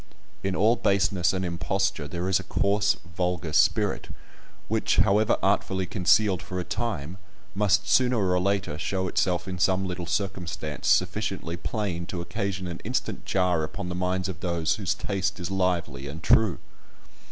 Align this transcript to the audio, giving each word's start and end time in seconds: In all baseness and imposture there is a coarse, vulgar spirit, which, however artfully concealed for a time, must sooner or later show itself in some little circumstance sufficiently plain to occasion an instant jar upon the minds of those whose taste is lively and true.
In 0.41 0.55
all 0.55 0.77
baseness 0.77 1.31
and 1.31 1.45
imposture 1.45 2.07
there 2.07 2.27
is 2.27 2.39
a 2.39 2.43
coarse, 2.43 2.95
vulgar 3.15 3.53
spirit, 3.53 4.09
which, 4.67 4.95
however 4.97 5.37
artfully 5.43 5.85
concealed 5.85 6.41
for 6.41 6.59
a 6.59 6.63
time, 6.63 7.19
must 7.53 7.87
sooner 7.87 8.15
or 8.17 8.39
later 8.39 8.79
show 8.79 9.07
itself 9.07 9.47
in 9.47 9.59
some 9.59 9.85
little 9.87 10.07
circumstance 10.07 10.87
sufficiently 10.87 11.55
plain 11.55 12.07
to 12.07 12.19
occasion 12.19 12.65
an 12.65 12.81
instant 12.83 13.25
jar 13.27 13.63
upon 13.63 13.89
the 13.89 13.93
minds 13.93 14.27
of 14.27 14.39
those 14.39 14.77
whose 14.77 14.95
taste 14.95 15.39
is 15.39 15.51
lively 15.51 16.07
and 16.07 16.23
true. 16.23 16.57